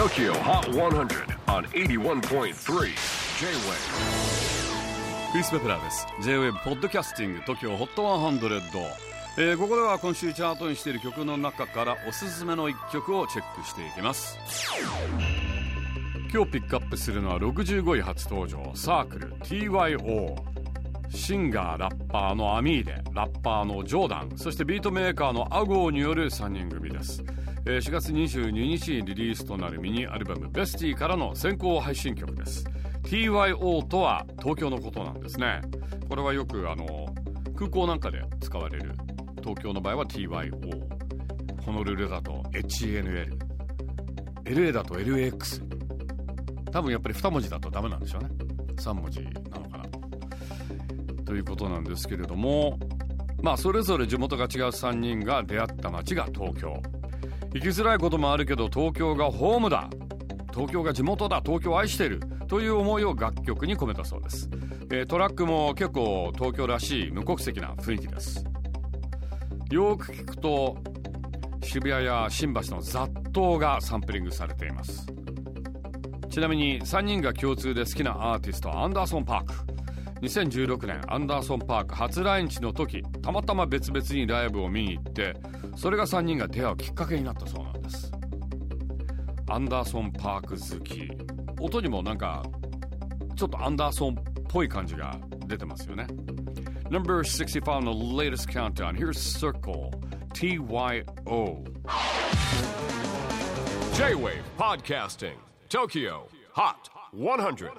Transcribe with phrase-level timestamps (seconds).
[0.00, 2.52] TOKYO HOT 100 on 81.3 J-WAVE
[5.30, 6.06] クリス・ベプラーです。
[6.22, 8.62] J-WAVE ポッドキャスティング TOKYO HOT 100、
[9.36, 14.38] えー、ここでは今週チャートにしている曲の中からおすすめの一曲をチェックしていきます。
[16.32, 20.34] 今日ピックアップするのは65位初登場サークル TYO
[21.10, 27.22] シンガーラッパーのアミーデラッパーのジョーダンそしてビートメーカーのアゴーによる3人組です。
[27.66, 32.64] え、4月22日にリリースとなるミニアルバム「ベスティからの先行配信曲です。
[33.02, 35.60] TYO とは東京のことなんですね。
[36.08, 37.14] これはよくあの
[37.54, 38.92] 空港なんかで使われる
[39.42, 40.52] 東京の場合は TYO
[41.62, 43.36] ホノルルだと HNL
[44.44, 45.62] LA だと LAX
[46.72, 48.30] 多分やっぱり2文字だとダメなんでしょうね。
[48.76, 49.84] 3文字なのかな。
[51.26, 52.78] ということなんですけれども
[53.42, 56.80] まあそれぞれ地元が違う3人が出会った街が東京。
[57.52, 59.88] 行きづらいこともあるけど東京がホームだ。
[60.52, 61.40] 東京が地元だ。
[61.44, 62.20] 東京を愛している。
[62.50, 64.50] という思いを楽曲に込めたそうです、
[64.90, 68.44] えー、トラックも結構東京らしい無国籍な雰囲気です。
[69.70, 70.76] よく聞くと
[71.62, 75.06] 渋谷や新橋の雑踏がサンプリングされています。
[76.28, 79.54] ちなみに3人が共通で好きなアーティストアンダーソン・パーク。
[80.22, 85.34] 2016年アンダーソン・パーク初来日の時たまたま別々にライブを見に行って
[85.76, 88.12] それが3人が出会うきっかけになったそうなんです。
[89.48, 91.10] アンダーソン・パーク好き。
[91.60, 92.42] 音にもなんか
[93.34, 94.14] ちょっとアンダーソンっ
[94.48, 96.06] ぽい感じが出てますよね。
[96.90, 98.94] Number 65 on the latest countdown.
[98.94, 99.90] Here's Circle.
[100.34, 101.64] TYO
[103.94, 105.36] J-Wave Podcasting.
[105.68, 106.28] Tokyo.
[106.52, 107.70] Hot 100